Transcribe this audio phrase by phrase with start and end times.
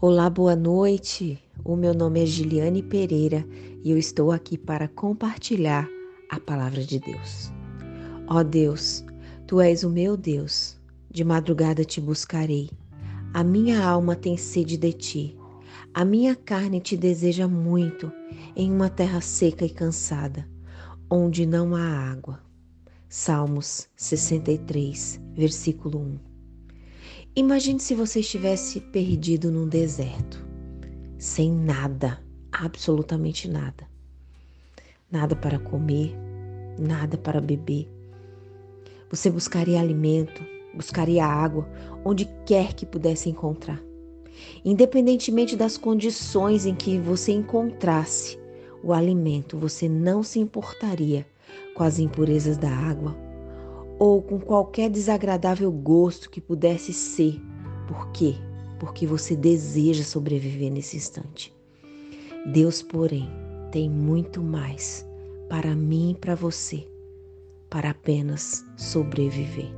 [0.00, 1.42] Olá, boa noite.
[1.64, 3.44] O meu nome é Giliane Pereira
[3.82, 5.88] e eu estou aqui para compartilhar
[6.30, 7.52] a palavra de Deus.
[8.28, 9.04] Ó Deus,
[9.44, 10.78] tu és o meu Deus.
[11.10, 12.70] De madrugada te buscarei.
[13.34, 15.36] A minha alma tem sede de ti.
[15.92, 18.12] A minha carne te deseja muito
[18.54, 20.48] em uma terra seca e cansada,
[21.10, 22.38] onde não há água.
[23.08, 26.27] Salmos 63, versículo 1.
[27.36, 30.44] Imagine se você estivesse perdido num deserto,
[31.18, 33.86] sem nada, absolutamente nada.
[35.10, 36.14] Nada para comer,
[36.78, 37.88] nada para beber.
[39.10, 41.68] Você buscaria alimento, buscaria água
[42.04, 43.80] onde quer que pudesse encontrar.
[44.64, 48.38] Independentemente das condições em que você encontrasse
[48.82, 51.26] o alimento, você não se importaria
[51.74, 53.16] com as impurezas da água
[53.98, 57.40] ou com qualquer desagradável gosto que pudesse ser.
[57.88, 58.36] Por quê?
[58.78, 61.54] Porque você deseja sobreviver nesse instante.
[62.46, 63.28] Deus, porém,
[63.72, 65.06] tem muito mais
[65.48, 66.86] para mim e para você,
[67.68, 69.70] para apenas sobreviver.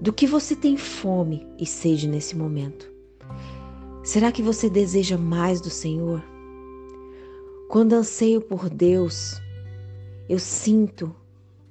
[0.00, 2.90] Do que você tem fome e sede nesse momento?
[4.04, 6.24] Será que você deseja mais do Senhor?
[7.68, 9.42] Quando anseio por Deus,
[10.28, 11.14] eu sinto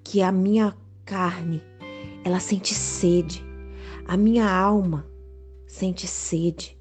[0.03, 0.75] que a minha
[1.07, 1.63] carne,
[2.23, 3.43] ela sente sede.
[4.05, 5.07] A minha alma
[5.65, 6.77] sente sede.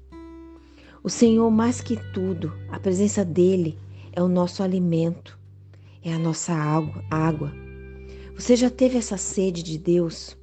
[1.01, 3.79] O Senhor, mais que tudo, a presença dele
[4.11, 5.39] é o nosso alimento,
[6.03, 7.03] é a nossa água.
[7.09, 7.53] água.
[8.35, 10.37] Você já teve essa sede de Deus?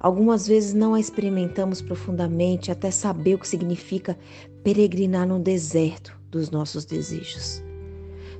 [0.00, 4.18] Algumas vezes não a experimentamos profundamente até saber o que significa
[4.62, 7.62] peregrinar no deserto dos nossos desejos.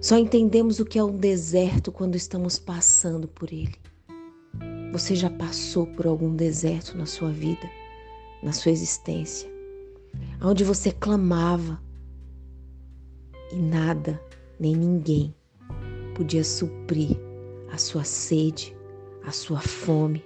[0.00, 3.74] Só entendemos o que é um deserto quando estamos passando por ele.
[4.92, 7.68] Você já passou por algum deserto na sua vida,
[8.42, 9.50] na sua existência,
[10.42, 11.80] onde você clamava
[13.52, 14.20] e nada
[14.58, 15.34] nem ninguém
[16.14, 17.16] podia suprir
[17.70, 18.74] a sua sede,
[19.24, 20.24] a sua fome.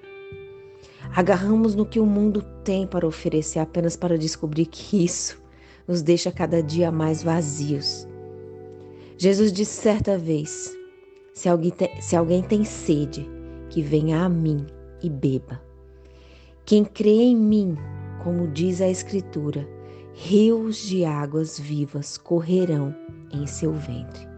[1.16, 5.42] Agarramos no que o mundo tem para oferecer apenas para descobrir que isso
[5.88, 8.06] nos deixa cada dia mais vazios.
[9.18, 10.72] Jesus disse certa vez:
[11.34, 13.28] se alguém, te, se alguém tem sede,
[13.70, 14.66] que venha a mim
[15.02, 15.62] e beba.
[16.66, 17.76] Quem crê em mim,
[18.22, 19.66] como diz a Escritura,
[20.12, 22.94] rios de águas vivas correrão
[23.32, 24.28] em seu ventre.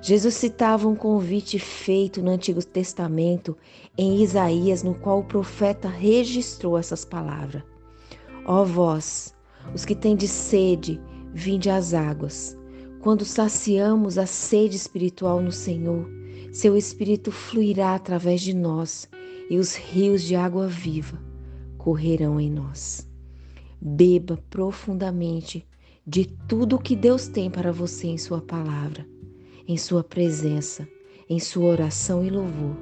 [0.00, 3.56] Jesus citava um convite feito no Antigo Testamento
[3.98, 7.62] em Isaías, no qual o profeta registrou essas palavras:
[8.46, 9.34] Ó vós,
[9.74, 11.00] os que tendes sede,
[11.32, 12.56] vinde às águas.
[13.00, 16.08] Quando saciamos a sede espiritual no Senhor,
[16.56, 19.10] seu espírito fluirá através de nós
[19.50, 21.22] e os rios de água viva
[21.76, 23.06] correrão em nós.
[23.78, 25.66] Beba profundamente
[26.06, 29.06] de tudo o que Deus tem para você em Sua palavra,
[29.68, 30.88] em Sua presença,
[31.28, 32.78] em Sua oração e louvor,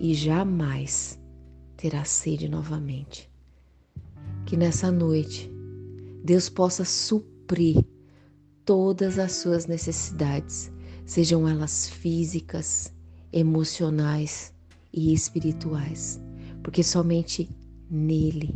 [0.00, 1.16] e jamais
[1.76, 3.30] terá sede novamente.
[4.46, 5.48] Que nessa noite
[6.24, 7.84] Deus possa suprir
[8.64, 10.72] todas as suas necessidades,
[11.06, 12.92] sejam elas físicas,
[13.32, 14.52] emocionais
[14.92, 16.20] e espirituais,
[16.62, 17.48] porque somente
[17.90, 18.54] nele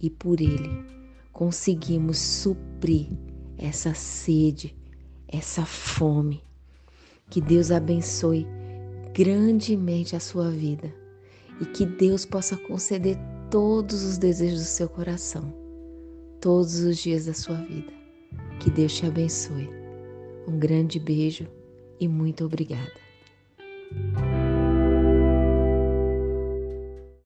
[0.00, 0.84] e por ele
[1.32, 3.08] conseguimos suprir
[3.56, 4.76] essa sede,
[5.28, 6.42] essa fome.
[7.30, 8.46] Que Deus abençoe
[9.14, 10.92] grandemente a sua vida
[11.60, 13.16] e que Deus possa conceder
[13.50, 15.52] todos os desejos do seu coração,
[16.40, 17.92] todos os dias da sua vida.
[18.60, 19.68] Que Deus te abençoe.
[20.46, 21.46] Um grande beijo
[22.00, 23.07] e muito obrigada.
[23.94, 24.27] thank you